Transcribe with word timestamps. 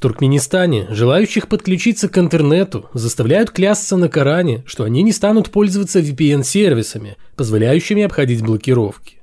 В 0.00 0.02
Туркменистане 0.02 0.86
желающих 0.88 1.46
подключиться 1.46 2.08
к 2.08 2.16
интернету 2.16 2.88
заставляют 2.94 3.50
клясться 3.50 3.98
на 3.98 4.08
Коране, 4.08 4.64
что 4.64 4.84
они 4.84 5.02
не 5.02 5.12
станут 5.12 5.50
пользоваться 5.50 6.00
VPN-сервисами, 6.00 7.18
позволяющими 7.36 8.04
обходить 8.04 8.40
блокировки. 8.42 9.18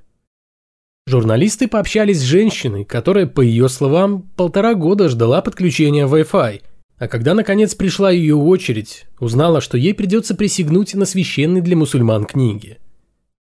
Журналисты 1.07 1.67
пообщались 1.67 2.19
с 2.19 2.25
женщиной, 2.25 2.85
которая, 2.85 3.25
по 3.25 3.41
ее 3.41 3.69
словам, 3.69 4.29
полтора 4.35 4.75
года 4.75 5.09
ждала 5.09 5.41
подключения 5.41 6.05
Wi-Fi, 6.05 6.61
а 6.99 7.07
когда 7.07 7.33
наконец 7.33 7.73
пришла 7.73 8.11
ее 8.11 8.35
очередь, 8.35 9.07
узнала, 9.19 9.61
что 9.61 9.79
ей 9.79 9.95
придется 9.95 10.35
присягнуть 10.35 10.93
на 10.93 11.05
священной 11.05 11.61
для 11.61 11.75
мусульман 11.75 12.25
книге. 12.25 12.77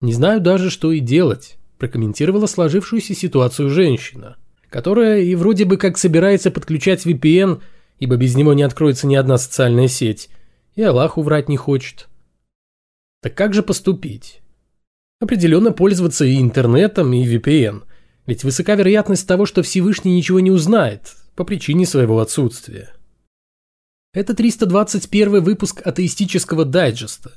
«Не 0.00 0.14
знаю 0.14 0.40
даже, 0.40 0.68
что 0.68 0.90
и 0.90 0.98
делать»,– 0.98 1.58
прокомментировала 1.78 2.46
сложившуюся 2.46 3.14
ситуацию 3.14 3.70
женщина, 3.70 4.36
которая 4.70 5.20
и 5.20 5.34
вроде 5.34 5.64
бы 5.64 5.76
как 5.76 5.98
собирается 5.98 6.50
подключать 6.50 7.04
VPN, 7.04 7.60
ибо 7.98 8.16
без 8.16 8.36
него 8.36 8.54
не 8.54 8.62
откроется 8.62 9.06
ни 9.06 9.16
одна 9.16 9.36
социальная 9.36 9.88
сеть, 9.88 10.30
и 10.76 10.82
Аллаху 10.82 11.22
врать 11.22 11.48
не 11.48 11.56
хочет. 11.56 12.08
Так 13.20 13.34
как 13.34 13.52
же 13.52 13.62
поступить? 13.62 14.40
Определенно 15.20 15.72
пользоваться 15.72 16.24
и 16.24 16.40
интернетом, 16.40 17.12
и 17.12 17.26
VPN. 17.26 17.82
Ведь 18.26 18.44
высока 18.44 18.74
вероятность 18.76 19.26
того, 19.26 19.44
что 19.44 19.62
Всевышний 19.62 20.16
ничего 20.16 20.40
не 20.40 20.50
узнает, 20.50 21.14
по 21.34 21.44
причине 21.44 21.84
своего 21.84 22.20
отсутствия. 22.20 22.94
Это 24.14 24.34
321 24.34 25.42
выпуск 25.42 25.82
атеистического 25.84 26.64
дайджеста. 26.64 27.32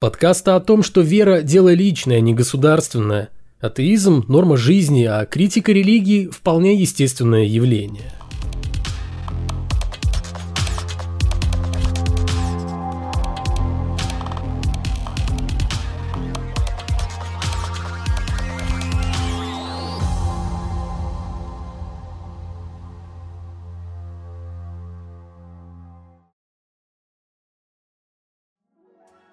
Подкаста 0.00 0.56
о 0.56 0.60
том, 0.60 0.82
что 0.82 1.02
вера– 1.02 1.42
дело 1.42 1.72
личное, 1.72 2.16
а 2.16 2.20
не 2.20 2.34
государственное. 2.34 3.30
Атеизм– 3.60 4.24
норма 4.28 4.56
жизни, 4.56 5.04
а 5.04 5.26
критика 5.26 5.70
религии– 5.72 6.28
вполне 6.32 6.74
естественное 6.76 7.44
явление. 7.44 8.10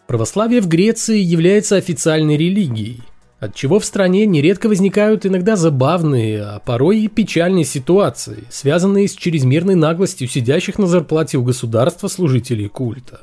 Православие 0.06 0.60
в 0.60 0.68
Греции 0.68 1.18
является 1.18 1.78
официальной 1.78 2.36
религией, 2.36 3.00
отчего 3.40 3.80
в 3.80 3.86
стране 3.86 4.26
нередко 4.26 4.68
возникают 4.68 5.26
иногда 5.26 5.56
забавные, 5.56 6.44
а 6.44 6.60
порой 6.60 7.00
и 7.00 7.08
печальные 7.08 7.66
ситуации, 7.66 8.46
связанные 8.50 9.08
с 9.08 9.16
чрезмерной 9.16 9.76
наглостью 9.76 10.28
сидящих 10.28 10.80
на 10.80 10.88
зарплате 10.88 11.38
у 11.38 11.44
государства 11.44 12.08
служителей 12.08 12.68
культа. 12.68 13.22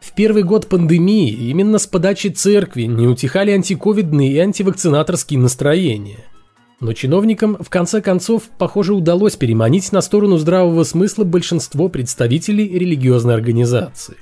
В 0.00 0.12
первый 0.12 0.42
год 0.42 0.68
пандемии 0.68 1.30
именно 1.30 1.78
с 1.78 1.86
подачи 1.86 2.28
церкви 2.28 2.82
не 2.82 3.06
утихали 3.06 3.52
антиковидные 3.52 4.32
и 4.32 4.38
антивакцинаторские 4.38 5.40
настроения. 5.40 6.24
Но 6.80 6.92
чиновникам 6.92 7.56
в 7.58 7.70
конце 7.70 8.02
концов, 8.02 8.42
похоже, 8.58 8.92
удалось 8.92 9.36
переманить 9.36 9.90
на 9.92 10.02
сторону 10.02 10.36
здравого 10.36 10.84
смысла 10.84 11.24
большинство 11.24 11.88
представителей 11.88 12.68
религиозной 12.78 13.32
организации. 13.32 14.16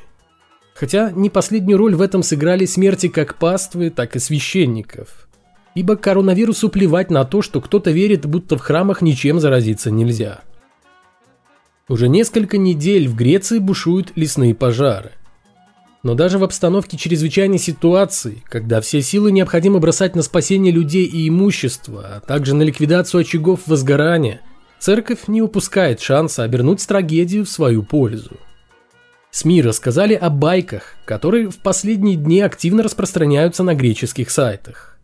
Хотя 0.82 1.12
не 1.12 1.30
последнюю 1.30 1.78
роль 1.78 1.94
в 1.94 2.00
этом 2.02 2.24
сыграли 2.24 2.66
смерти 2.66 3.06
как 3.06 3.36
паствы, 3.36 3.88
так 3.88 4.16
и 4.16 4.18
священников. 4.18 5.28
Ибо 5.76 5.94
коронавирусу 5.94 6.68
плевать 6.68 7.08
на 7.08 7.24
то, 7.24 7.40
что 7.40 7.60
кто-то 7.60 7.92
верит, 7.92 8.26
будто 8.26 8.58
в 8.58 8.60
храмах 8.62 9.00
ничем 9.00 9.38
заразиться 9.38 9.92
нельзя. 9.92 10.40
Уже 11.88 12.08
несколько 12.08 12.58
недель 12.58 13.06
в 13.06 13.14
Греции 13.14 13.60
бушуют 13.60 14.10
лесные 14.16 14.56
пожары. 14.56 15.12
Но 16.02 16.14
даже 16.14 16.38
в 16.38 16.42
обстановке 16.42 16.96
чрезвычайной 16.96 17.58
ситуации, 17.58 18.42
когда 18.48 18.80
все 18.80 19.02
силы 19.02 19.30
необходимо 19.30 19.78
бросать 19.78 20.16
на 20.16 20.22
спасение 20.22 20.72
людей 20.72 21.04
и 21.04 21.28
имущества, 21.28 22.14
а 22.16 22.18
также 22.18 22.56
на 22.56 22.62
ликвидацию 22.62 23.20
очагов 23.20 23.60
возгорания, 23.68 24.40
церковь 24.80 25.28
не 25.28 25.42
упускает 25.42 26.00
шанса 26.00 26.42
обернуть 26.42 26.84
трагедию 26.84 27.44
в 27.44 27.48
свою 27.48 27.84
пользу. 27.84 28.36
СМИ 29.32 29.62
рассказали 29.62 30.12
о 30.12 30.28
байках, 30.28 30.94
которые 31.06 31.48
в 31.48 31.56
последние 31.56 32.16
дни 32.16 32.40
активно 32.42 32.82
распространяются 32.82 33.62
на 33.62 33.74
греческих 33.74 34.30
сайтах. 34.30 34.98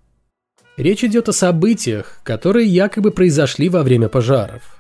Речь 0.77 1.03
идет 1.03 1.31
о 1.31 1.33
событиях, 1.33 2.21
которые 2.25 2.69
якобы 2.69 3.11
произошли 3.11 3.71
во 3.71 3.83
время 3.83 4.11
пожаров. 4.11 4.77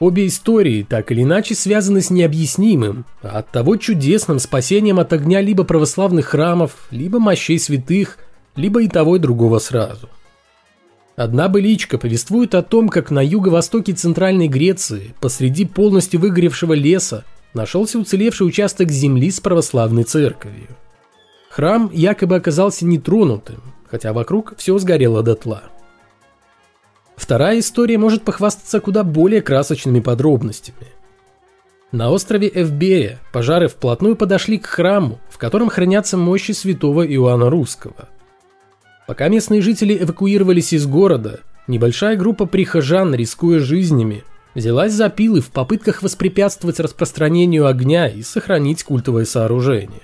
Обе 0.00 0.26
истории 0.26 0.82
так 0.82 1.12
или 1.12 1.22
иначе 1.22 1.54
связаны 1.54 2.00
с 2.00 2.10
необъяснимым, 2.10 3.06
а 3.22 3.38
от 3.38 3.52
того 3.52 3.76
чудесным 3.76 4.40
спасением 4.40 4.98
от 4.98 5.12
огня 5.12 5.40
либо 5.40 5.62
православных 5.62 6.26
храмов, 6.26 6.88
либо 6.90 7.20
мощей 7.20 7.60
святых, 7.60 8.18
либо 8.56 8.82
и 8.82 8.88
того 8.88 9.16
и 9.16 9.20
другого 9.20 9.60
сразу. 9.60 10.08
Одна 11.14 11.48
быличка 11.48 11.96
повествует 11.96 12.56
о 12.56 12.62
том, 12.62 12.88
как 12.88 13.12
на 13.12 13.24
юго-востоке 13.24 13.92
Центральной 13.92 14.48
Греции, 14.48 15.14
посреди 15.20 15.64
полностью 15.64 16.18
выгоревшего 16.18 16.72
леса, 16.72 17.24
нашелся 17.54 17.98
уцелевший 17.98 18.46
участок 18.46 18.90
земли 18.90 19.30
с 19.30 19.40
православной 19.40 20.04
церковью. 20.04 20.68
Храм 21.48 21.88
якобы 21.92 22.36
оказался 22.36 22.84
нетронутым, 22.84 23.62
хотя 23.88 24.12
вокруг 24.12 24.54
все 24.58 24.76
сгорело 24.78 25.22
дотла. 25.22 25.62
Вторая 27.16 27.60
история 27.60 27.96
может 27.96 28.24
похвастаться 28.24 28.80
куда 28.80 29.04
более 29.04 29.40
красочными 29.40 30.00
подробностями. 30.00 30.88
На 31.92 32.10
острове 32.10 32.50
Эвбея 32.52 33.20
пожары 33.32 33.68
вплотную 33.68 34.16
подошли 34.16 34.58
к 34.58 34.66
храму, 34.66 35.20
в 35.30 35.38
котором 35.38 35.68
хранятся 35.68 36.16
мощи 36.16 36.50
святого 36.50 37.06
Иоанна 37.06 37.50
Русского. 37.50 38.08
Пока 39.06 39.28
местные 39.28 39.62
жители 39.62 39.96
эвакуировались 40.02 40.72
из 40.72 40.86
города, 40.86 41.40
небольшая 41.68 42.16
группа 42.16 42.46
прихожан, 42.46 43.14
рискуя 43.14 43.60
жизнями, 43.60 44.24
взялась 44.54 44.92
за 44.92 45.08
пилы 45.08 45.40
в 45.40 45.50
попытках 45.50 46.02
воспрепятствовать 46.02 46.80
распространению 46.80 47.66
огня 47.66 48.08
и 48.08 48.22
сохранить 48.22 48.84
культовое 48.84 49.24
сооружение. 49.24 50.00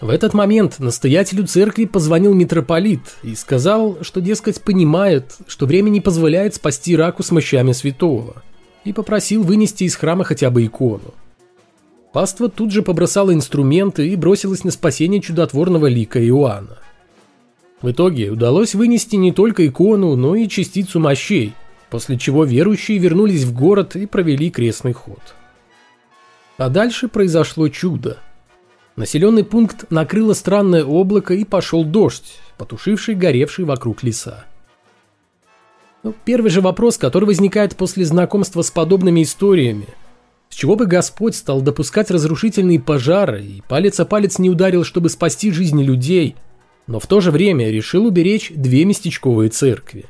В 0.00 0.08
этот 0.08 0.34
момент 0.34 0.80
настоятелю 0.80 1.46
церкви 1.46 1.84
позвонил 1.84 2.34
митрополит 2.34 3.02
и 3.22 3.36
сказал, 3.36 3.98
что, 4.00 4.20
дескать, 4.20 4.60
понимает, 4.60 5.36
что 5.46 5.64
время 5.64 5.90
не 5.90 6.00
позволяет 6.00 6.56
спасти 6.56 6.96
раку 6.96 7.22
с 7.22 7.30
мощами 7.30 7.70
святого, 7.70 8.42
и 8.84 8.92
попросил 8.92 9.44
вынести 9.44 9.84
из 9.84 9.94
храма 9.94 10.24
хотя 10.24 10.50
бы 10.50 10.66
икону. 10.66 11.14
Паства 12.12 12.48
тут 12.48 12.72
же 12.72 12.82
побросала 12.82 13.32
инструменты 13.32 14.08
и 14.08 14.16
бросилась 14.16 14.64
на 14.64 14.72
спасение 14.72 15.20
чудотворного 15.20 15.86
лика 15.86 16.20
Иоанна. 16.26 16.78
В 17.80 17.90
итоге 17.90 18.30
удалось 18.30 18.74
вынести 18.74 19.14
не 19.14 19.32
только 19.32 19.66
икону, 19.66 20.16
но 20.16 20.34
и 20.34 20.48
частицу 20.48 20.98
мощей, 20.98 21.54
после 21.92 22.16
чего 22.16 22.44
верующие 22.44 22.96
вернулись 22.96 23.44
в 23.44 23.52
город 23.52 23.96
и 23.96 24.06
провели 24.06 24.50
крестный 24.50 24.94
ход. 24.94 25.20
А 26.56 26.70
дальше 26.70 27.06
произошло 27.06 27.68
чудо. 27.68 28.16
Населенный 28.96 29.44
пункт 29.44 29.90
накрыло 29.90 30.32
странное 30.32 30.86
облако 30.86 31.34
и 31.34 31.44
пошел 31.44 31.84
дождь, 31.84 32.40
потушивший 32.56 33.14
горевший 33.14 33.66
вокруг 33.66 34.02
леса. 34.02 34.46
Ну, 36.02 36.14
первый 36.24 36.50
же 36.50 36.62
вопрос, 36.62 36.96
который 36.96 37.26
возникает 37.26 37.76
после 37.76 38.06
знакомства 38.06 38.62
с 38.62 38.70
подобными 38.70 39.22
историями. 39.22 39.88
С 40.48 40.54
чего 40.54 40.76
бы 40.76 40.86
Господь 40.86 41.36
стал 41.36 41.60
допускать 41.60 42.10
разрушительные 42.10 42.80
пожары 42.80 43.44
и 43.44 43.62
палец 43.68 44.00
о 44.00 44.06
палец 44.06 44.38
не 44.38 44.48
ударил, 44.48 44.84
чтобы 44.84 45.10
спасти 45.10 45.50
жизни 45.50 45.84
людей, 45.84 46.36
но 46.86 47.00
в 47.00 47.06
то 47.06 47.20
же 47.20 47.30
время 47.30 47.70
решил 47.70 48.06
уберечь 48.06 48.50
две 48.54 48.86
местечковые 48.86 49.50
церкви? 49.50 50.06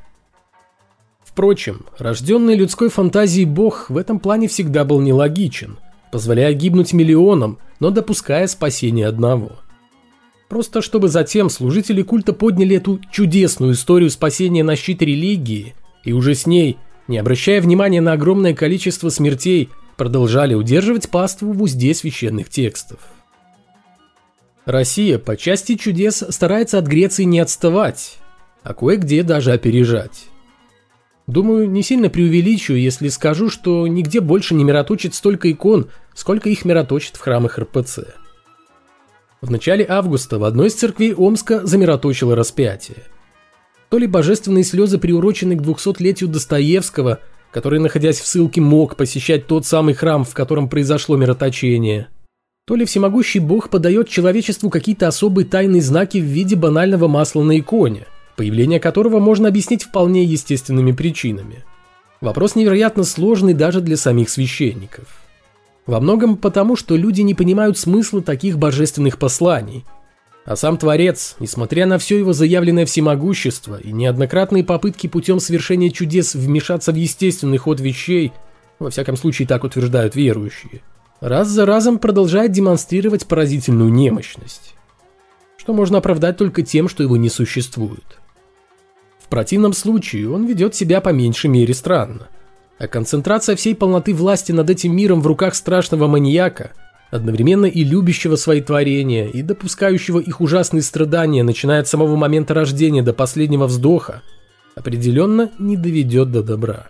Впрочем, 1.33 1.87
рожденный 1.99 2.57
людской 2.57 2.91
фантазией 2.91 3.47
бог 3.47 3.89
в 3.89 3.97
этом 3.97 4.21
плане 4.21 4.49
всегда 4.49 4.85
был 4.85 5.01
нелогичен, 5.01 5.79
позволяя 6.11 6.53
гибнуть 6.53 6.93
миллионам, 6.93 7.59
но 7.81 7.91
допуская 7.91 8.47
спасение 8.47 9.07
одного. 9.07 9.53
Просто 10.51 10.83
чтобы 10.83 11.09
затем 11.09 11.49
служители 11.49 12.03
культа 12.03 12.35
подняли 12.35 12.77
эту 12.77 13.01
чудесную 13.11 13.73
историю 13.73 14.11
спасения 14.11 14.63
на 14.63 14.77
щит 14.77 15.01
религии, 15.01 15.75
и 16.05 16.13
уже 16.13 16.35
с 16.35 16.47
ней, 16.47 16.77
не 17.09 17.17
обращая 17.17 17.63
внимания 17.63 18.03
на 18.03 18.13
огромное 18.13 18.53
количество 18.53 19.09
смертей, 19.09 19.71
продолжали 19.97 20.53
удерживать 20.53 21.09
паству 21.09 21.53
в 21.53 21.63
узде 21.63 21.95
священных 21.95 22.51
текстов. 22.51 22.99
Россия 24.67 25.19
по 25.19 25.39
части 25.39 25.77
чудес 25.77 26.23
старается 26.29 26.77
от 26.77 26.87
Греции 26.87 27.25
не 27.25 27.41
отставать, 27.41 28.19
а 28.63 28.75
кое-где 28.75 29.23
даже 29.23 29.53
опережать. 29.53 30.27
Думаю, 31.33 31.71
не 31.71 31.83
сильно 31.83 32.11
преувеличу, 32.11 32.75
если 32.75 33.09
скажу, 33.09 33.49
что 33.49 33.87
нигде 33.87 34.21
больше 34.21 34.55
не 34.55 34.65
мироточит 34.65 35.15
столько 35.15 35.51
икон, 35.51 35.89
сколько 36.15 36.51
их 36.51 36.67
мироточит 36.67 37.17
в 37.17 37.21
храмах 37.21 37.59
РПЦ. 37.59 38.01
В 39.41 39.51
начале 39.51 39.87
августа 39.89 40.39
в 40.39 40.45
одной 40.45 40.67
из 40.67 40.75
церквей 40.75 41.15
Омска 41.15 41.67
замироточило 41.67 42.37
распятие. 42.37 43.05
То 43.89 43.97
ли 43.97 44.07
божественные 44.07 44.63
слезы 44.63 44.99
приурочены 44.99 45.57
к 45.57 45.63
200-летию 45.63 46.29
Достоевского, 46.29 47.21
который, 47.51 47.81
находясь 47.81 48.21
в 48.21 48.27
ссылке, 48.27 48.61
мог 48.61 48.97
посещать 48.97 49.47
тот 49.47 49.65
самый 49.65 49.95
храм, 49.95 50.25
в 50.25 50.35
котором 50.35 50.69
произошло 50.69 51.17
мироточение. 51.17 52.09
То 52.67 52.77
ли 52.77 52.85
всемогущий 52.85 53.39
бог 53.39 53.71
подает 53.71 54.07
человечеству 54.07 54.69
какие-то 54.69 55.09
особые 55.09 55.47
тайные 55.47 55.81
знаки 55.81 56.19
в 56.19 56.25
виде 56.25 56.57
банального 56.57 57.09
масла 57.09 57.43
на 57.43 57.59
иконе, 57.59 58.07
появление 58.37 58.81
которого 58.81 59.19
можно 59.19 59.49
объяснить 59.49 59.85
вполне 59.85 60.25
естественными 60.25 60.93
причинами. 60.93 61.65
Вопрос 62.21 62.55
невероятно 62.55 63.05
сложный 63.05 63.55
даже 63.55 63.81
для 63.81 63.97
самих 63.97 64.31
священников. 64.31 65.07
Во 65.87 66.01
многом 66.01 66.37
потому, 66.37 66.77
что 66.77 66.97
люди 66.97 67.23
не 67.23 67.35
понимают 67.35 67.79
смысла 67.79 68.23
таких 68.23 68.59
божественных 68.59 69.19
посланий– 69.19 69.85
а 70.45 70.57
сам 70.57 70.77
Творец, 70.77 71.37
несмотря 71.39 71.87
на 71.87 71.99
все 71.99 72.19
его 72.19 72.33
заявленное 72.33 72.85
всемогущество 72.85 73.79
и 73.79 73.93
неоднократные 73.93 74.65
попытки 74.65 75.07
путем 75.07 75.39
совершения 75.39 75.91
чудес 75.91 76.35
вмешаться 76.35 76.91
в 76.91 76.97
естественный 76.97 77.59
ход 77.59 77.81
вещей, 77.81 78.33
во 78.81 78.91
всяком 78.91 79.17
случае 79.17 79.47
так 79.47 79.63
утверждают 79.63 80.17
верующие, 80.17 80.83
раз 81.21 81.49
за 81.49 81.65
разом 81.65 81.99
продолжает 81.99 82.51
демонстрировать 82.51 83.27
поразительную 83.27 83.93
немощность. 83.93 84.75
Что 85.57 85.75
можно 85.75 85.99
оправдать 85.99 86.39
только 86.39 86.63
тем, 86.63 86.89
что 86.89 87.05
его 87.05 87.17
не 87.17 87.29
существует. 87.29 88.19
Противном 89.33 89.73
случае 89.73 90.31
он 90.31 90.45
ведет 90.45 90.75
себя 90.75 91.01
по 91.01 91.09
меньшей 91.09 91.49
мере 91.49 91.73
странно. 91.73 92.29
А 92.79 92.87
концентрация 92.87 93.57
всей 93.57 93.75
полноты 93.75 94.13
власти 94.13 94.53
над 94.53 94.69
этим 94.69 94.95
миром 94.95 95.23
в 95.23 95.27
руках 95.27 95.55
страшного 95.55 96.07
маньяка– 96.07 96.73
одновременно 97.11 97.65
и 97.65 97.83
любящего 97.83 98.37
свои 98.37 98.61
творения, 98.61 99.27
и 99.27 99.41
допускающего 99.41 100.19
их 100.19 100.43
ужасные 100.43 100.83
страдания, 100.83 101.43
начиная 101.45 101.81
от 101.81 101.89
самого 101.89 102.15
момента 102.15 102.53
рождения 102.53 103.03
до 103.03 103.15
последнего 103.15 103.67
вздоха, 103.67 104.21
определенно 104.75 105.51
не 105.59 105.79
доведет 105.79 106.31
до 106.31 106.43
добра. 106.43 106.89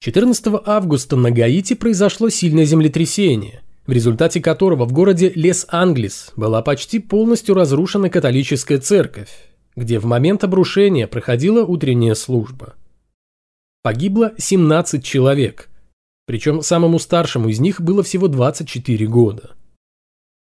14 0.00 0.46
августа 0.64 1.16
на 1.16 1.30
Гаити 1.30 1.74
произошло 1.74 2.30
сильное 2.30 2.64
землетрясение, 2.64 3.60
в 3.86 3.92
результате 3.92 4.40
которого 4.40 4.86
в 4.86 4.92
городе 4.94 5.30
Лес-Англис 5.34 6.32
была 6.34 6.62
почти 6.62 6.98
полностью 6.98 7.54
разрушена 7.54 8.08
католическая 8.08 8.78
церковь, 8.78 9.30
где 9.76 9.98
в 9.98 10.04
момент 10.06 10.42
обрушения 10.42 11.06
проходила 11.06 11.64
утренняя 11.64 12.14
служба. 12.14 12.74
Погибло 13.82 14.32
17 14.38 15.04
человек– 15.04 15.68
причем 16.26 16.60
самому 16.60 16.98
старшему 16.98 17.48
из 17.48 17.60
них 17.60 17.80
было 17.80 18.02
всего 18.02 18.26
24 18.28 19.06
года. 19.06 19.52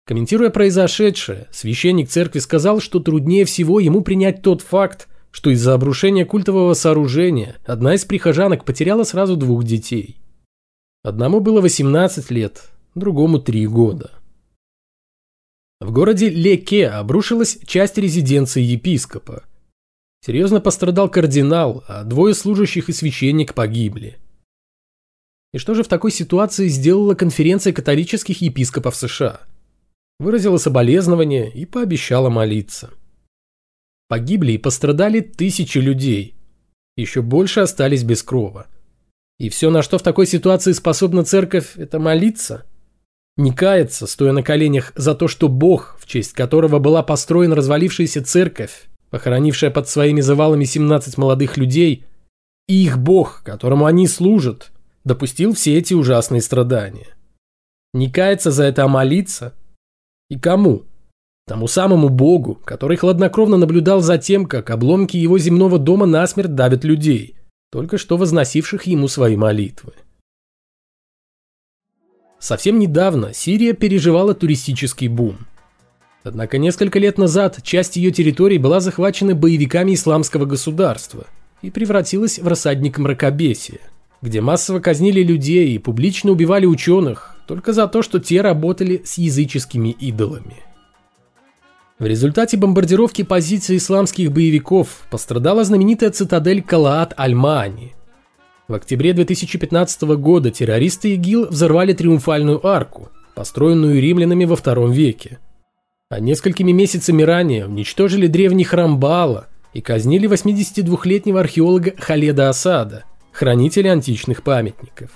Комментируя 0.05 0.49
произошедшее, 0.49 1.47
священник 1.51 2.09
церкви 2.09 2.39
сказал, 2.39 2.81
что 2.81 2.99
труднее 2.99 3.45
всего 3.45 3.79
ему 3.79 4.01
принять 4.01 4.41
тот 4.41 4.61
факт, 4.61 5.07
что 5.31 5.49
из-за 5.51 5.73
обрушения 5.73 6.25
культового 6.25 6.73
сооружения 6.73 7.55
одна 7.65 7.95
из 7.95 8.03
прихожанок 8.03 8.65
потеряла 8.65 9.05
сразу 9.05 9.37
двух 9.37 9.63
детей. 9.63 10.17
Одному 11.03 11.39
было 11.39 11.61
18 11.61 12.29
лет, 12.31 12.69
другому 12.93 13.39
3 13.39 13.67
года. 13.67 14.11
В 15.81 15.91
городе 15.91 16.29
Леке 16.29 16.89
обрушилась 16.89 17.57
часть 17.65 17.97
резиденции 17.97 18.61
епископа. 18.61 19.43
Серьезно 20.23 20.61
пострадал 20.61 21.09
кардинал, 21.09 21.83
а 21.87 22.03
двое 22.03 22.35
служащих 22.35 22.89
и 22.89 22.93
священник 22.93 23.55
погибли. 23.55 24.19
И 25.53 25.57
что 25.57 25.73
же 25.73 25.81
в 25.81 25.87
такой 25.87 26.11
ситуации 26.11 26.67
сделала 26.67 27.15
конференция 27.15 27.73
католических 27.73 28.43
епископов 28.43 28.95
США? 28.95 29.41
Выразила 30.19 30.57
соболезнования 30.57 31.49
и 31.49 31.65
пообещала 31.65 32.29
молиться. 32.29 32.91
Погибли 34.07 34.51
и 34.51 34.59
пострадали 34.59 35.19
тысячи 35.19 35.79
людей. 35.79 36.35
Еще 36.95 37.23
больше 37.23 37.61
остались 37.61 38.03
без 38.03 38.21
крова. 38.21 38.67
И 39.39 39.49
все, 39.49 39.71
на 39.71 39.81
что 39.81 39.97
в 39.97 40.03
такой 40.03 40.27
ситуации 40.27 40.73
способна 40.73 41.25
церковь, 41.25 41.75
это 41.75 41.97
молиться. 41.97 42.67
Не 43.37 43.53
каяться, 43.53 44.07
стоя 44.07 44.33
на 44.33 44.43
коленях, 44.43 44.91
за 44.95 45.15
то, 45.15 45.27
что 45.27 45.47
Бог, 45.47 45.97
в 45.99 46.05
честь 46.05 46.33
которого 46.33 46.79
была 46.79 47.01
построена 47.01 47.55
развалившаяся 47.55 48.23
церковь, 48.23 48.89
похоронившая 49.09 49.71
под 49.71 49.87
своими 49.87 50.21
завалами 50.21 50.65
17 50.65 51.17
молодых 51.17 51.57
людей, 51.57 52.05
и 52.67 52.83
их 52.83 52.97
Бог, 52.97 53.41
которому 53.43 53.85
они 53.85 54.07
служат, 54.07 54.71
допустил 55.03 55.53
все 55.53 55.77
эти 55.77 55.93
ужасные 55.93 56.41
страдания. 56.41 57.07
Не 57.93 58.09
каяться 58.09 58.51
за 58.51 58.65
это, 58.65 58.83
а 58.85 58.87
молиться? 58.87 59.53
И 60.29 60.39
кому? 60.39 60.83
Тому 61.47 61.67
самому 61.67 62.09
Богу, 62.09 62.55
который 62.63 62.95
хладнокровно 62.95 63.57
наблюдал 63.57 64.01
за 64.01 64.17
тем, 64.17 64.45
как 64.45 64.69
обломки 64.69 65.17
его 65.17 65.37
земного 65.37 65.77
дома 65.79 66.05
насмерть 66.05 66.55
давят 66.55 66.85
людей, 66.85 67.35
только 67.71 67.97
что 67.97 68.15
возносивших 68.15 68.83
ему 68.83 69.07
свои 69.07 69.35
молитвы. 69.35 69.93
Совсем 72.41 72.77
недавно 72.77 73.33
Сирия 73.33 73.71
переживала 73.71 74.33
туристический 74.33 75.07
бум. 75.07 75.37
Однако 76.23 76.57
несколько 76.57 76.99
лет 76.99 77.17
назад 77.17 77.59
часть 77.63 77.95
ее 77.95 78.11
территорий 78.11 78.57
была 78.57 78.81
захвачена 78.81 79.33
боевиками 79.33 79.93
исламского 79.93 80.45
государства 80.45 81.27
и 81.61 81.71
превратилась 81.71 82.37
в 82.37 82.47
рассадник 82.47 82.97
мракобесия 82.97 83.79
где 84.21 84.41
массово 84.41 84.79
казнили 84.79 85.23
людей 85.23 85.73
и 85.73 85.79
публично 85.79 86.31
убивали 86.31 86.65
ученых 86.65 87.35
только 87.47 87.73
за 87.73 87.87
то, 87.87 88.01
что 88.01 88.19
те 88.19 88.41
работали 88.41 89.01
с 89.03 89.17
языческими 89.17 89.89
идолами. 89.89 90.57
В 91.99 92.05
результате 92.05 92.57
бомбардировки 92.57 93.23
позиций 93.23 93.77
исламских 93.77 94.31
боевиков 94.31 95.05
пострадала 95.09 95.63
знаменитая 95.63 96.11
цитадель 96.11 96.63
Калаат 96.63 97.13
Аль-Маани. 97.19 97.93
В 98.71 98.73
октябре 98.73 99.11
2015 99.11 100.03
года 100.15 100.49
террористы 100.49 101.15
ИГИЛ 101.15 101.47
взорвали 101.49 101.91
триумфальную 101.91 102.65
арку, 102.65 103.09
построенную 103.35 104.01
римлянами 104.01 104.45
во 104.45 104.55
втором 104.55 104.93
веке. 104.93 105.39
А 106.07 106.21
несколькими 106.21 106.71
месяцами 106.71 107.21
ранее 107.21 107.67
уничтожили 107.67 108.27
древний 108.27 108.63
храм 108.63 108.97
Баала 108.97 109.49
и 109.73 109.81
казнили 109.81 110.29
82-летнего 110.29 111.41
археолога 111.41 111.95
Халеда 111.97 112.47
Асада– 112.47 113.03
хранители 113.33 113.89
античных 113.89 114.41
памятников. 114.41 115.09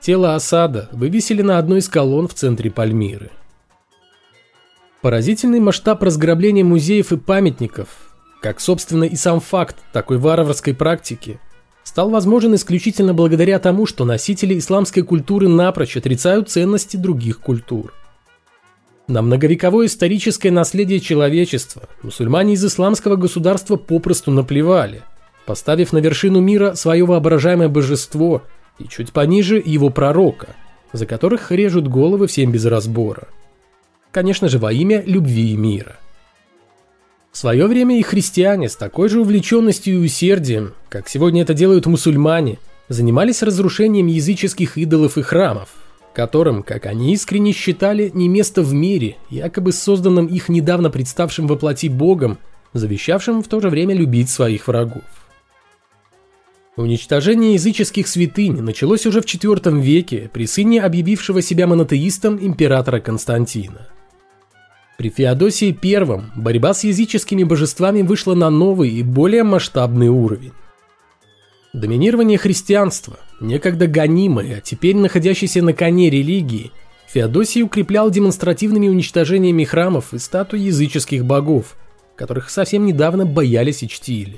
Тело 0.00 0.36
осада 0.36 0.88
вывесили 0.92 1.42
на 1.42 1.58
одной 1.58 1.80
из 1.80 1.88
колонн 1.88 2.28
в 2.28 2.34
центре 2.34 2.70
Пальмиры. 2.70 3.32
Поразительный 5.02 5.58
масштаб 5.58 6.04
разграбления 6.04 6.62
музеев 6.62 7.10
и 7.10 7.16
памятников, 7.16 8.14
как, 8.40 8.60
собственно, 8.60 9.02
и 9.02 9.16
сам 9.16 9.40
факт 9.40 9.74
такой 9.92 10.18
варварской 10.18 10.72
практики, 10.72 11.40
стал 11.84 12.10
возможен 12.10 12.54
исключительно 12.54 13.14
благодаря 13.14 13.58
тому, 13.58 13.86
что 13.86 14.04
носители 14.04 14.58
исламской 14.58 15.02
культуры 15.02 15.48
напрочь 15.48 15.96
отрицают 15.96 16.50
ценности 16.50 16.96
других 16.96 17.40
культур. 17.40 17.92
На 19.08 19.22
многовековое 19.22 19.86
историческое 19.86 20.50
наследие 20.50 21.00
человечества 21.00 21.88
мусульмане 22.02 22.54
из 22.54 22.64
исламского 22.64 23.16
государства 23.16 23.76
попросту 23.76 24.30
наплевали– 24.30 25.02
поставив 25.50 25.92
на 25.92 25.98
вершину 25.98 26.40
мира 26.40 26.74
свое 26.74 27.04
воображаемое 27.04 27.68
божество 27.68 28.42
и 28.78 28.86
чуть 28.86 29.12
пониже 29.12 29.60
его 29.64 29.90
пророка, 29.90 30.54
за 30.92 31.06
которых 31.06 31.50
режут 31.50 31.88
головы 31.88 32.28
всем 32.28 32.52
без 32.52 32.64
разбора. 32.66 33.26
Конечно 34.12 34.48
же, 34.48 34.58
во 34.58 34.72
имя 34.72 35.02
любви 35.04 35.50
и 35.52 35.56
мира. 35.56 35.96
В 37.32 37.38
свое 37.38 37.66
время 37.66 37.98
и 37.98 38.02
христиане 38.02 38.68
с 38.68 38.74
такой 38.74 39.08
же 39.08 39.20
увлеченностью 39.20 39.94
и 39.94 40.04
усердием, 40.04 40.74
как 40.88 41.08
сегодня 41.08 41.42
это 41.42 41.54
делают 41.54 41.86
мусульмане, 41.86 42.58
занимались 42.88 43.42
разрушением 43.42 44.08
языческих 44.08 44.76
идолов 44.76 45.16
и 45.16 45.22
храмов, 45.22 45.68
которым, 46.12 46.64
как 46.64 46.86
они 46.86 47.12
искренне 47.12 47.52
считали, 47.52 48.10
не 48.12 48.28
место 48.28 48.62
в 48.62 48.74
мире, 48.74 49.16
якобы 49.30 49.72
созданным 49.72 50.26
их 50.26 50.48
недавно 50.48 50.90
представшим 50.90 51.46
воплоти 51.46 51.88
Богом, 51.88 52.38
завещавшим 52.72 53.44
в 53.44 53.48
то 53.48 53.60
же 53.60 53.68
время 53.68 53.94
любить 53.94 54.28
своих 54.28 54.66
врагов. 54.66 55.04
Уничтожение 56.76 57.54
языческих 57.54 58.08
святынь 58.08 58.60
началось 58.60 59.06
уже 59.06 59.20
в 59.20 59.24
IV 59.24 59.80
веке 59.80 60.30
при 60.32 60.46
сыне 60.46 60.82
объявившего 60.82 61.42
себя 61.42 61.68
монотеистом 61.68 62.38
императора 62.40 62.98
Константина. 62.98 63.88
При 65.00 65.08
Феодосии 65.08 65.74
I 65.82 66.22
борьба 66.36 66.74
с 66.74 66.84
языческими 66.84 67.42
божествами 67.42 68.02
вышла 68.02 68.34
на 68.34 68.50
новый 68.50 68.90
и 68.90 69.02
более 69.02 69.44
масштабный 69.44 70.08
уровень. 70.08 70.52
Доминирование 71.72 72.36
христианства, 72.36 73.18
некогда 73.40 73.86
гонимое, 73.86 74.58
а 74.58 74.60
теперь 74.60 74.96
находящееся 74.96 75.62
на 75.62 75.72
коне 75.72 76.10
религии, 76.10 76.70
Феодосий 77.08 77.62
укреплял 77.62 78.10
демонстративными 78.10 78.88
уничтожениями 78.88 79.64
храмов 79.64 80.12
и 80.12 80.18
статуй 80.18 80.60
языческих 80.60 81.24
богов, 81.24 81.78
которых 82.14 82.50
совсем 82.50 82.84
недавно 82.84 83.24
боялись 83.24 83.82
и 83.82 83.88
чтили. 83.88 84.36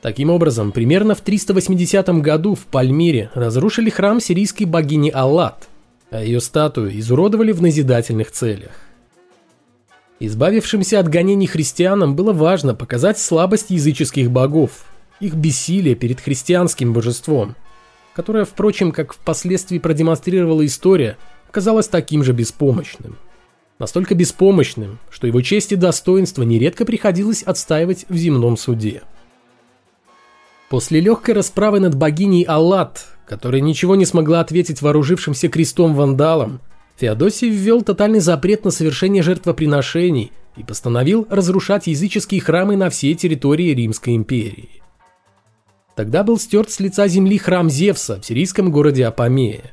Таким 0.00 0.30
образом, 0.30 0.72
примерно 0.72 1.14
в 1.14 1.20
380 1.20 2.08
году 2.22 2.54
в 2.54 2.64
Пальмире 2.64 3.30
разрушили 3.34 3.90
храм 3.90 4.18
сирийской 4.18 4.64
богини 4.64 5.10
Аллат, 5.10 5.68
а 6.10 6.22
ее 6.24 6.40
статую 6.40 6.98
изуродовали 6.98 7.52
в 7.52 7.60
назидательных 7.60 8.30
целях. 8.32 8.70
Избавившимся 10.24 11.00
от 11.00 11.08
гонений 11.08 11.48
христианам 11.48 12.14
было 12.14 12.32
важно 12.32 12.76
показать 12.76 13.18
слабость 13.18 13.70
языческих 13.70 14.30
богов 14.30 14.84
их 15.18 15.34
бессилие 15.34 15.96
перед 15.96 16.20
христианским 16.20 16.92
божеством, 16.92 17.56
которое, 18.14 18.44
впрочем, 18.44 18.92
как 18.92 19.14
впоследствии 19.14 19.80
продемонстрировала 19.80 20.64
история, 20.64 21.16
казалось 21.50 21.88
таким 21.88 22.22
же 22.22 22.32
беспомощным. 22.34 23.18
Настолько 23.80 24.14
беспомощным, 24.14 25.00
что 25.10 25.26
его 25.26 25.40
честь 25.40 25.72
и 25.72 25.76
достоинство 25.76 26.44
нередко 26.44 26.84
приходилось 26.84 27.42
отстаивать 27.42 28.06
в 28.08 28.14
земном 28.14 28.56
суде. 28.56 29.02
После 30.68 31.00
легкой 31.00 31.34
расправы 31.34 31.80
над 31.80 31.96
богиней 31.96 32.44
Аллат, 32.44 33.06
которая 33.26 33.60
ничего 33.60 33.96
не 33.96 34.06
смогла 34.06 34.38
ответить 34.38 34.82
вооружившимся 34.82 35.48
крестом 35.48 35.96
вандалам, 35.96 36.60
Феодосий 36.96 37.48
ввел 37.48 37.82
тотальный 37.82 38.20
запрет 38.20 38.64
на 38.64 38.70
совершение 38.70 39.22
жертвоприношений 39.22 40.32
и 40.56 40.62
постановил 40.62 41.26
разрушать 41.30 41.86
языческие 41.86 42.40
храмы 42.40 42.76
на 42.76 42.90
всей 42.90 43.14
территории 43.14 43.74
Римской 43.74 44.14
империи. 44.14 44.82
Тогда 45.96 46.22
был 46.22 46.38
стерт 46.38 46.70
с 46.70 46.80
лица 46.80 47.08
земли 47.08 47.38
храм 47.38 47.68
Зевса 47.68 48.20
в 48.20 48.24
сирийском 48.24 48.70
городе 48.70 49.06
Апамея. 49.06 49.72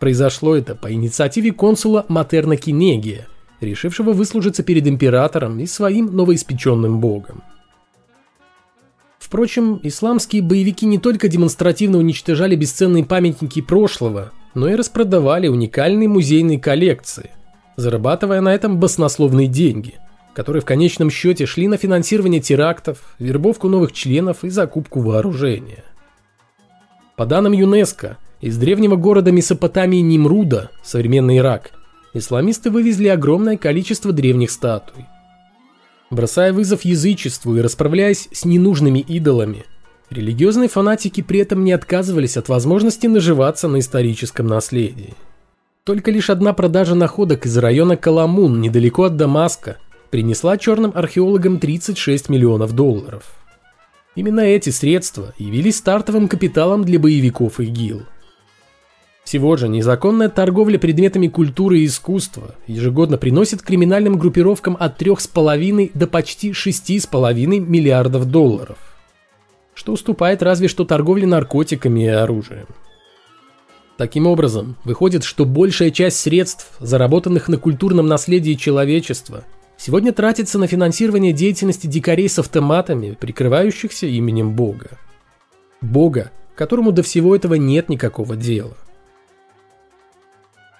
Произошло 0.00 0.54
это 0.54 0.74
по 0.74 0.92
инициативе 0.92 1.52
консула 1.52 2.04
Матерна 2.08 2.56
Кинегия, 2.56 3.26
решившего 3.60 4.12
выслужиться 4.12 4.62
перед 4.62 4.86
императором 4.86 5.58
и 5.60 5.66
своим 5.66 6.14
новоиспеченным 6.14 7.00
богом. 7.00 7.42
Впрочем, 9.18 9.80
исламские 9.82 10.42
боевики 10.42 10.84
не 10.84 10.98
только 10.98 11.28
демонстративно 11.28 11.98
уничтожали 11.98 12.54
бесценные 12.56 13.04
памятники 13.04 13.62
прошлого, 13.62 14.32
но 14.54 14.68
и 14.68 14.74
распродавали 14.74 15.48
уникальные 15.48 16.08
музейные 16.08 16.58
коллекции, 16.58 17.30
зарабатывая 17.76 18.40
на 18.40 18.54
этом 18.54 18.78
баснословные 18.78 19.48
деньги, 19.48 19.94
которые 20.34 20.62
в 20.62 20.66
конечном 20.66 21.10
счете 21.10 21.46
шли 21.46 21.68
на 21.68 21.76
финансирование 21.76 22.40
терактов, 22.40 23.14
вербовку 23.18 23.68
новых 23.68 23.92
членов 23.92 24.44
и 24.44 24.50
закупку 24.50 25.00
вооружения. 25.00 25.84
По 27.16 27.26
данным 27.26 27.52
ЮНЕСКО, 27.52 28.18
из 28.40 28.58
древнего 28.58 28.96
города 28.96 29.30
Месопотамии 29.30 30.00
Нимруда, 30.00 30.70
современный 30.82 31.38
Ирак, 31.38 31.70
исламисты 32.12 32.70
вывезли 32.70 33.08
огромное 33.08 33.56
количество 33.56 34.12
древних 34.12 34.50
статуй. 34.50 35.06
Бросая 36.10 36.52
вызов 36.52 36.82
язычеству 36.84 37.56
и 37.56 37.60
расправляясь 37.60 38.28
с 38.32 38.44
ненужными 38.44 38.98
идолами, 38.98 39.64
религиозные 40.14 40.68
фанатики 40.68 41.20
при 41.20 41.40
этом 41.40 41.64
не 41.64 41.72
отказывались 41.72 42.36
от 42.36 42.48
возможности 42.48 43.06
наживаться 43.06 43.68
на 43.68 43.80
историческом 43.80 44.46
наследии. 44.46 45.14
Только 45.84 46.10
лишь 46.10 46.30
одна 46.30 46.54
продажа 46.54 46.94
находок 46.94 47.44
из 47.44 47.58
района 47.58 47.98
Каламун, 47.98 48.60
недалеко 48.60 49.04
от 49.04 49.16
Дамаска, 49.16 49.76
принесла 50.10 50.56
черным 50.56 50.92
археологам 50.94 51.58
36 51.58 52.30
миллионов 52.30 52.72
долларов. 52.72 53.24
Именно 54.14 54.40
эти 54.40 54.70
средства 54.70 55.34
явились 55.38 55.76
стартовым 55.76 56.28
капиталом 56.28 56.84
для 56.84 56.98
боевиков 56.98 57.60
ИГИЛ. 57.60 58.04
Всего 59.24 59.56
же 59.56 59.68
незаконная 59.68 60.28
торговля 60.28 60.78
предметами 60.78 61.28
культуры 61.28 61.80
и 61.80 61.86
искусства 61.86 62.54
ежегодно 62.66 63.18
приносит 63.18 63.62
криминальным 63.62 64.18
группировкам 64.18 64.76
от 64.78 65.00
3,5 65.00 65.90
до 65.94 66.06
почти 66.06 66.52
6,5 66.52 67.58
миллиардов 67.60 68.26
долларов, 68.26 68.78
что 69.84 69.92
уступает 69.92 70.42
разве 70.42 70.68
что 70.68 70.86
торговле 70.86 71.26
наркотиками 71.26 72.04
и 72.04 72.08
оружием. 72.08 72.66
Таким 73.98 74.26
образом, 74.26 74.76
выходит, 74.82 75.24
что 75.24 75.44
большая 75.44 75.90
часть 75.90 76.20
средств, 76.20 76.70
заработанных 76.80 77.48
на 77.48 77.58
культурном 77.58 78.06
наследии 78.06 78.54
человечества, 78.54 79.44
сегодня 79.76 80.14
тратится 80.14 80.58
на 80.58 80.68
финансирование 80.68 81.34
деятельности 81.34 81.86
дикарей 81.86 82.30
с 82.30 82.38
автоматами, 82.38 83.14
прикрывающихся 83.20 84.06
именем 84.06 84.52
Бога. 84.56 84.92
Бога, 85.82 86.30
которому 86.54 86.90
до 86.90 87.02
всего 87.02 87.36
этого 87.36 87.52
нет 87.54 87.90
никакого 87.90 88.36
дела. 88.36 88.78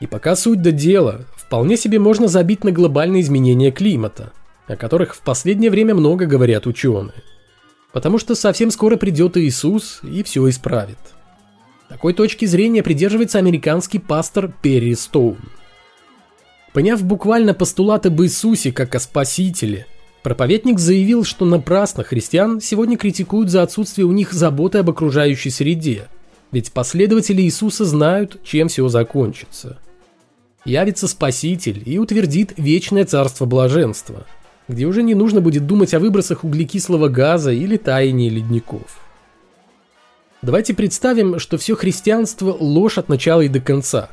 И 0.00 0.06
пока 0.06 0.34
суть 0.34 0.62
до 0.62 0.72
дела, 0.72 1.26
вполне 1.36 1.76
себе 1.76 1.98
можно 1.98 2.26
забить 2.26 2.64
на 2.64 2.72
глобальные 2.72 3.20
изменения 3.20 3.70
климата, 3.70 4.32
о 4.66 4.76
которых 4.76 5.14
в 5.14 5.20
последнее 5.20 5.70
время 5.70 5.94
много 5.94 6.24
говорят 6.24 6.66
ученые. 6.66 7.22
Потому 7.94 8.18
что 8.18 8.34
совсем 8.34 8.70
скоро 8.70 8.96
придет 8.96 9.38
Иисус 9.38 10.00
и 10.02 10.22
все 10.22 10.46
исправит. 10.50 10.98
Такой 11.88 12.12
точки 12.12 12.44
зрения 12.44 12.82
придерживается 12.82 13.38
американский 13.38 13.98
пастор 13.98 14.52
Перри 14.60 14.94
Стоун. 14.94 15.38
Поняв 16.74 17.02
буквально 17.02 17.54
постулаты 17.54 18.08
об 18.08 18.20
Иисусе 18.20 18.72
как 18.72 18.94
о 18.94 19.00
Спасителе, 19.00 19.86
проповедник 20.22 20.78
заявил, 20.78 21.24
что 21.24 21.46
напрасно 21.46 22.04
христиан 22.04 22.60
сегодня 22.60 22.98
критикуют 22.98 23.48
за 23.48 23.62
отсутствие 23.62 24.04
у 24.04 24.12
них 24.12 24.34
заботы 24.34 24.78
об 24.78 24.90
окружающей 24.90 25.50
среде, 25.50 26.08
ведь 26.52 26.72
последователи 26.72 27.40
Иисуса 27.40 27.86
знают, 27.86 28.42
чем 28.42 28.68
все 28.68 28.86
закончится– 28.88 29.78
явится 30.64 31.08
Спаситель 31.08 31.82
и 31.84 31.98
утвердит 31.98 32.54
вечное 32.56 33.04
царство 33.04 33.44
блаженства, 33.44 34.26
где 34.68 34.86
уже 34.86 35.02
не 35.02 35.14
нужно 35.14 35.40
будет 35.40 35.66
думать 35.66 35.94
о 35.94 35.98
выбросах 35.98 36.44
углекислого 36.44 37.08
газа 37.08 37.52
или 37.52 37.76
таянии 37.76 38.30
ледников. 38.30 39.00
Давайте 40.42 40.74
представим, 40.74 41.38
что 41.38 41.58
все 41.58 41.74
христианство– 41.74 42.56
ложь 42.60 42.98
от 42.98 43.08
начала 43.08 43.40
и 43.40 43.48
до 43.48 43.60
конца. 43.60 44.10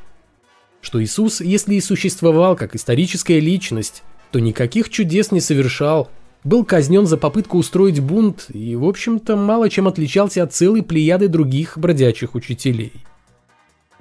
Что 0.82 1.04
Иисус, 1.04 1.42
если 1.42 1.76
и 1.76 1.82
существовал 1.82 2.56
как 2.56 2.76
историческая 2.76 3.40
личность, 3.40 4.04
то 4.32 4.40
никаких 4.40 4.90
чудес 4.90 5.32
не 5.32 5.42
совершал, 5.42 6.10
был 6.44 6.66
казнен 6.66 7.06
за 7.06 7.18
попытку 7.18 7.58
устроить 7.58 8.00
бунт 8.00 8.46
и, 8.50 8.76
в 8.76 8.86
общем-то, 8.86 9.36
мало 9.36 9.70
чем 9.70 9.88
отличался 9.88 10.42
от 10.44 10.54
целой 10.54 10.82
плеяды 10.84 11.28
других 11.28 11.78
бродячих 11.78 12.36
учителей– 12.36 12.94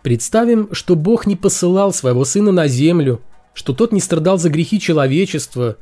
Представим, 0.03 0.69
что 0.73 0.97
Бог 0.97 1.27
не 1.27 1.37
посылал 1.37 1.93
своего 1.93 2.25
сына 2.25 2.53
на 2.53 2.69
землю, 2.69 3.21
что 3.53 3.75
тот 3.75 3.93
не 3.93 4.01
страдал 4.01 4.39
за 4.39 4.49
грехи 4.49 4.81
человечества, 4.81 5.77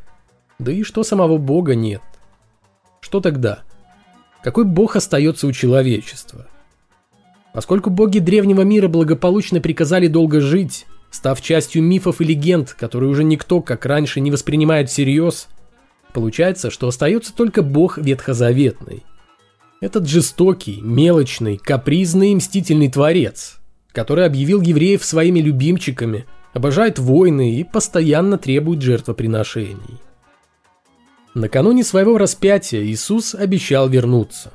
да 0.59 0.73
и 0.73 0.83
что 0.83 1.03
самого 1.03 1.39
Бога 1.39 1.75
нет. 1.75 2.03
Что 3.01 3.21
тогда? 3.21 3.61
Какой 4.43 4.65
Бог 4.65 4.97
остается 4.97 5.47
у 5.47 5.53
человечества? 5.53 6.47
Поскольку 7.53 7.91
боги 7.91 8.19
древнего 8.19 8.63
мира 8.63 8.89
благополучно 8.89 9.61
приказали 9.61 10.07
долго 10.07 10.41
жить, 10.41 10.87
став 11.11 11.41
частью 11.41 11.83
мифов 11.83 12.21
и 12.21 12.25
легенд, 12.25 12.73
которые 12.73 13.11
уже 13.11 13.25
никто, 13.25 13.61
как 13.61 13.87
раньше, 13.87 14.21
не 14.21 14.31
воспринимает 14.31 14.91
всерьез, 14.91 15.49
получается, 16.13 16.71
что 16.71 16.89
остается 16.89 17.35
только 17.35 17.63
бог 17.63 17.99
ветхозаветный. 17.99 19.05
Этот 19.81 20.09
жестокий, 20.09 20.81
мелочный, 20.83 21.57
капризный 21.57 22.33
и 22.33 22.35
мстительный 22.35 22.91
творец, 22.91 23.59
который 23.93 24.27
объявил 24.27 24.61
евреев 24.61 25.05
своими 25.05 25.41
любимчиками, 25.41 26.27
обожает 26.53 26.99
войны 26.99 27.55
и 27.55 27.65
постоянно 27.65 28.39
требует 28.39 28.83
жертвоприношений. 28.83 30.01
Накануне 31.35 31.85
своего 31.85 32.19
распятия 32.19 32.83
Иисус 32.83 33.35
обещал 33.35 33.89
вернуться. 33.89 34.53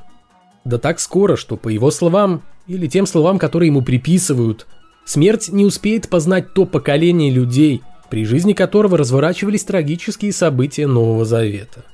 Да 0.65 0.77
так 0.77 1.00
скоро, 1.00 1.36
что 1.36 1.56
по 1.58 1.70
его 1.70 1.92
словам, 1.92 2.42
или 2.68 2.88
тем 2.88 3.06
словам, 3.06 3.38
которые 3.38 3.68
ему 3.68 3.82
приписывают, 3.82 4.68
смерть 5.06 5.50
не 5.50 5.65
успеет 5.65 6.10
познать 6.10 6.53
то 6.53 6.65
поколение 6.65 7.32
людей, 7.32 7.82
при 8.10 8.25
жизни 8.25 8.53
которого 8.53 8.98
разворачивались 8.98 9.63
трагические 9.63 10.32
события 10.32 10.88
Нового 10.88 11.25
Завета. 11.25 11.86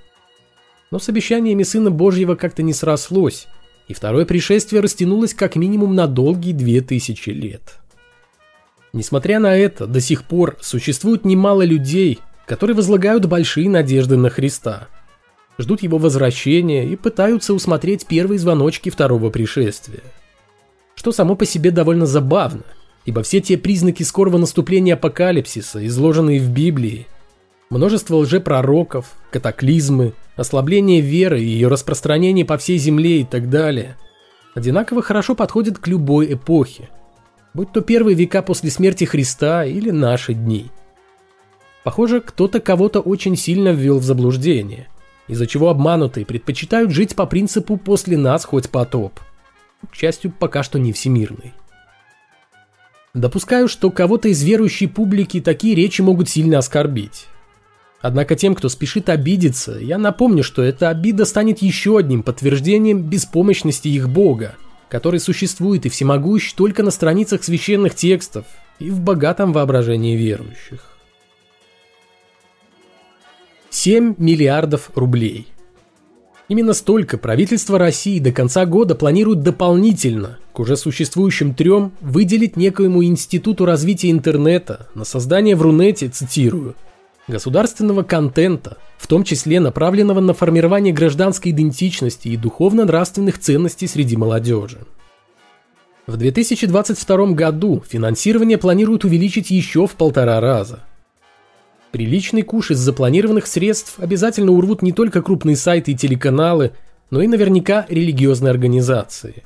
Но 0.92 1.00
с 1.00 1.10
обещаниями 1.10 1.64
Сына 1.64 1.92
Божьего 1.92 2.36
как-то 2.36 2.64
не 2.64 2.74
срослось, 2.74 3.48
и 3.88 3.94
второе 3.94 4.26
пришествие 4.26 4.82
растянулось 4.82 5.34
как 5.34 5.56
минимум 5.56 5.96
на 5.96 6.08
долгие 6.08 6.54
две 6.54 6.82
тысячи 6.82 7.30
лет. 7.32 7.80
Несмотря 8.92 9.40
на 9.40 9.56
это, 9.56 9.86
до 9.86 10.00
сих 10.02 10.24
пор 10.24 10.58
существует 10.62 11.26
немало 11.26 11.64
людей, 11.64 12.20
которые 12.50 12.76
возлагают 12.76 13.28
большие 13.28 13.70
надежды 13.70 14.18
на 14.18 14.32
Христа, 14.32 14.88
ждут 15.60 15.84
его 15.84 16.00
возвращения 16.00 16.84
и 16.84 16.96
пытаются 16.96 17.54
усмотреть 17.54 18.08
первые 18.08 18.40
звоночки 18.40 18.90
второго 18.90 19.30
пришествия. 19.30 20.02
Что 20.96 21.12
само 21.12 21.36
по 21.36 21.46
себе 21.46 21.70
довольно 21.70 22.08
забавно, 22.08 22.64
ибо 23.06 23.22
все 23.22 23.40
те 23.40 23.56
признаки 23.56 24.02
скорого 24.02 24.40
наступления 24.40 24.96
апокалипсиса, 24.96 25.86
изложенные 25.86 26.40
в 26.40 26.50
Библии, 26.50 27.06
множество 27.70 28.16
лжепророков, 28.16 29.12
катаклизмы, 29.30 30.14
ослабление 30.36 31.02
веры 31.02 31.40
и 31.40 31.46
ее 31.46 31.68
распространение 31.68 32.46
по 32.46 32.58
всей 32.58 32.80
земле 32.80 33.22
и 33.22 33.26
так 33.26 33.52
далее, 33.52 33.96
одинаково 34.56 35.04
хорошо 35.04 35.36
подходят 35.36 35.78
к 35.78 35.86
любой 35.86 36.34
эпохе, 36.34 36.90
будь 37.54 37.72
то 37.72 37.82
первые 37.82 38.16
века 38.16 38.42
после 38.42 38.72
смерти 38.72 39.04
Христа 39.04 39.66
или 39.66 39.92
наши 39.92 40.34
дни. 40.34 40.72
Похоже, 41.84 42.22
кто-то 42.22 42.60
кого-то 42.60 43.00
очень 43.00 43.36
сильно 43.36 43.70
ввел 43.70 44.00
в 44.00 44.04
заблуждение, 44.04 44.88
из-за 45.28 45.48
чего 45.48 45.70
обманутые 45.70 46.26
предпочитают 46.26 46.92
жить 46.92 47.16
по 47.16 47.26
принципу 47.26 47.78
«после 47.78 48.18
нас 48.18 48.44
хоть 48.44 48.70
потоп», 48.70 49.20
к 49.90 49.96
счастью, 49.96 50.34
пока 50.38 50.62
что 50.64 50.78
не 50.78 50.92
всемирный. 50.92 51.54
Допускаю, 53.14 53.68
что 53.68 53.90
кого-то 53.90 54.28
из 54.28 54.44
верующей 54.44 54.88
публики 54.88 55.42
такие 55.42 55.74
речи 55.74 56.02
могут 56.02 56.30
сильно 56.30 56.60
оскорбить. 56.60 57.28
Однако 58.02 58.36
тем, 58.36 58.56
кто 58.56 58.70
спешит 58.70 59.10
обидеться, 59.10 59.78
я 59.80 59.98
напомню, 59.98 60.44
что 60.44 60.62
эта 60.62 60.90
обида 60.90 61.26
станет 61.26 61.62
еще 61.62 61.98
одним 61.98 62.24
подтверждением 62.24 63.02
беспомощности 63.02 63.88
их 63.88 64.08
бога, 64.10 64.56
который 64.90 65.20
существует 65.20 65.86
и 65.86 65.90
всемогущ 65.90 66.54
только 66.54 66.84
на 66.84 66.92
страницах 66.92 67.44
священных 67.44 67.96
текстов 67.96 68.46
и 68.80 68.90
в 68.90 69.02
богатом 69.02 69.54
воображении 69.54 70.16
верующих. 70.16 70.89
7 73.72 74.16
миллиардов 74.18 74.90
рублей. 74.96 75.48
Именно 76.48 76.74
столько 76.74 77.20
правительство 77.20 77.78
России 77.78 78.18
до 78.20 78.32
конца 78.32 78.66
года 78.66 78.96
планирует 78.96 79.44
дополнительно 79.44 80.40
к 80.54 80.60
уже 80.60 80.76
существующим 80.76 81.54
трем 81.54 81.92
выделить 82.02 82.58
некоему 82.58 83.04
институту 83.04 83.66
развития 83.66 84.10
интернета 84.10 84.88
на 84.96 85.06
создание 85.06 85.56
в 85.56 85.62
Рунете, 85.62 86.10
цитирую, 86.10 86.76
государственного 87.28 88.02
контента, 88.02 88.78
в 88.98 89.06
том 89.06 89.24
числе 89.24 89.60
направленного 89.60 90.20
на 90.20 90.34
формирование 90.34 90.92
гражданской 90.92 91.52
идентичности 91.52 92.30
и 92.30 92.38
духовно-нравственных 92.38 93.38
ценностей 93.38 93.86
среди 93.86 94.18
молодежи. 94.18 94.80
В 96.08 96.18
2022 96.18 97.34
году 97.34 97.84
финансирование 97.88 98.58
планируют 98.58 99.06
увеличить 99.06 99.52
еще 99.52 99.86
в 99.86 99.92
полтора 99.92 100.40
раза. 100.40 100.80
Приличный 101.92 102.44
куш 102.44 102.72
из 102.72 102.78
запланированных 102.78 103.48
средств 103.48 103.96
обязательно 103.98 104.52
урвут 104.52 104.84
не 104.84 104.92
только 104.92 105.22
крупные 105.22 105.56
сайты 105.56 105.92
и 105.94 105.96
телеканалы, 105.96 106.72
но 107.10 107.22
и 107.22 107.28
наверняка 107.28 107.86
религиозные 107.90 108.52
организации. 108.52 109.44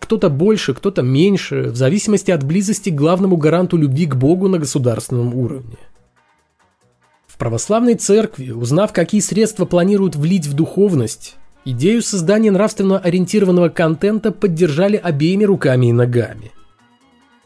Кто-то 0.00 0.28
больше, 0.28 0.74
кто-то 0.74 1.02
меньше, 1.02 1.64
в 1.64 1.76
зависимости 1.76 2.30
от 2.32 2.42
близости 2.42 2.90
к 2.90 2.94
главному 2.94 3.36
гаранту 3.36 3.76
любви 3.76 4.06
к 4.06 4.16
Богу 4.16 4.48
на 4.48 4.58
государственном 4.58 5.34
уровне. 5.34 5.76
В 7.28 7.36
православной 7.38 7.94
церкви, 7.94 8.50
узнав, 8.50 8.92
какие 8.92 9.20
средства 9.20 9.64
планируют 9.64 10.16
влить 10.16 10.46
в 10.46 10.54
духовность, 10.54 11.36
идею 11.64 12.02
создания 12.02 12.50
нравственно 12.50 12.98
ориентированного 12.98 13.68
контента 13.68 14.32
поддержали 14.32 14.96
обеими 14.96 15.44
руками 15.44 15.86
и 15.86 15.92
ногами. 15.92 16.50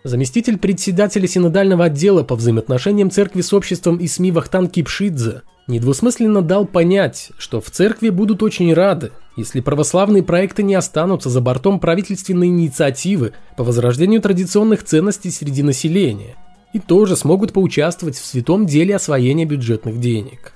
Заместитель 0.05 0.59
председателя 0.59 1.29
синодального 1.29 1.85
отдела 1.85 2.25
по 2.25 2.35
взаимоотношениям 2.35 3.11
церкви 3.11 3.41
с 3.41 3.53
обществом 3.53 3.99
и 3.99 4.09
СМИ 4.09 4.33
Вахтан 4.33 4.69
Кипшидзе 4.69 5.43
недвусмысленно 5.69 6.43
дал 6.43 6.67
понять, 6.67 7.31
что 7.39 7.61
в 7.61 7.71
церкви 7.71 8.09
будут 8.09 8.43
очень 8.43 8.75
рады, 8.75 9.13
если 9.37 9.61
православные 9.61 10.23
проекты 10.23 10.63
не 10.63 10.75
останутся 10.75 11.31
за 11.31 11.41
бортом 11.41 11.79
правительственной 11.79 12.49
инициативы 12.49 13.33
по 13.57 13.63
возрождению 13.63 14.21
традиционных 14.21 14.83
ценностей 14.83 15.31
среди 15.31 15.63
населения– 15.63 16.37
и 16.73 16.79
тоже 16.79 17.17
смогут 17.17 17.53
поучаствовать 17.53 18.17
в 18.17 18.25
святом 18.25 18.67
деле 18.67 18.97
освоения 18.97 19.45
бюджетных 19.45 20.01
денег. 20.01 20.53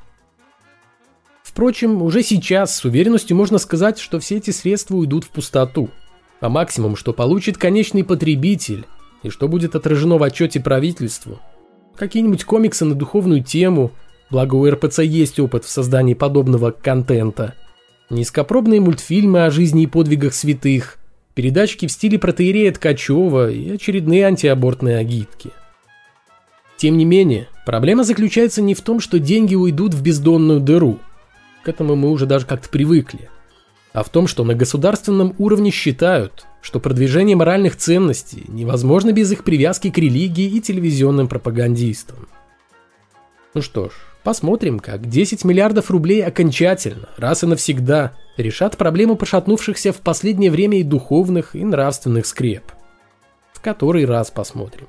Впрочем, 1.43 2.03
уже 2.03 2.23
сейчас 2.23 2.77
с 2.77 2.85
уверенностью 2.85 3.37
можно 3.37 3.59
сказать, 3.59 3.99
что 3.99 4.19
все 4.19 4.37
эти 4.37 4.51
средства 4.51 4.97
уйдут 4.97 5.25
в 5.25 5.31
пустоту. 5.31 5.89
А 6.41 6.49
максимум, 6.49 6.97
что 6.97 7.13
получит 7.13 7.57
конечный 7.57 8.05
потребитель, 8.05 8.85
и 9.27 9.31
что 9.31 9.49
будет 9.49 9.75
отражено 9.75 10.19
в 10.19 10.23
отчете 10.23 10.61
правительству, 10.61 11.41
какие-нибудь 11.97 12.45
комиксы 12.45 12.85
на 12.85 12.95
духовную 12.95 13.43
тему, 13.43 13.93
благо 14.31 14.55
у 14.55 14.69
РПЦ 14.69 15.01
есть 15.01 15.39
опыт 15.39 15.65
в 15.65 15.69
создании 15.69 16.15
подобного 16.15 16.71
контента, 16.71 17.55
низкопробные 18.11 18.81
мультфильмы 18.81 19.45
о 19.45 19.51
жизни 19.51 19.85
и 19.85 19.87
подвигах 19.87 20.35
святых, 20.35 20.99
передачки 21.35 21.87
в 21.87 21.93
стиле 21.93 22.19
протеерея 22.19 22.73
Ткачева 22.73 23.51
и 23.51 23.71
очередные 23.71 24.27
антиабортные 24.27 24.99
агитки– 24.99 25.51
тем 26.77 26.99
не 26.99 27.07
менее, 27.07 27.49
проблема 27.65 28.05
заключается 28.05 28.61
не 28.61 28.75
в 28.75 28.83
том, 28.83 29.01
что 29.01 29.19
деньги 29.19 29.55
уйдут 29.55 29.95
в 29.95 30.03
бездонную 30.03 30.61
дыру. 30.61 30.99
К 31.65 31.69
этому 31.69 31.97
мы 31.97 32.11
уже 32.11 32.27
даже 32.27 32.47
как-то 32.47 32.69
привыкли. 32.69 33.31
А 33.97 34.03
в 34.03 34.11
том, 34.11 34.27
что 34.27 34.45
на 34.45 34.55
государственном 34.55 35.35
уровне 35.39 35.71
считают, 35.71 36.45
что 36.61 36.81
продвижение 36.81 37.35
моральных 37.35 37.77
ценностей 37.77 38.45
невозможно 38.47 39.11
без 39.11 39.33
их 39.33 39.43
привязки 39.43 39.91
к 39.91 39.97
религии 39.97 40.45
и 40.45 40.61
телевизионным 40.61 41.29
пропагандистам. 41.29 42.29
Ну 43.55 43.63
что 43.63 43.89
ж, 43.89 43.93
посмотрим, 44.23 44.81
как 44.81 45.09
10 45.09 45.47
миллиардов 45.47 45.91
рублей 45.91 46.23
окончательно, 46.23 47.09
раз 47.17 47.43
и 47.43 47.47
навсегда, 47.47 48.13
решат 48.37 48.77
проблему 48.77 49.17
пошатнувшихся 49.17 49.95
в 49.95 50.03
последнее 50.03 50.51
время 50.51 50.79
и 50.79 50.83
духовных, 50.83 51.57
и 51.57 51.65
нравственных 51.65 52.27
скреп. 52.27 52.65
В 53.55 53.63
который 53.63 54.05
раз 54.05 54.31
посмотрим. 54.31 54.89